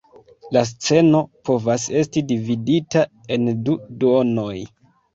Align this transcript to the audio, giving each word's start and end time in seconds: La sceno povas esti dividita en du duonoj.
La 0.55 0.63
sceno 0.69 1.21
povas 1.51 1.87
esti 2.01 2.25
dividita 2.33 3.07
en 3.39 3.55
du 3.69 3.81
duonoj. 4.03 4.53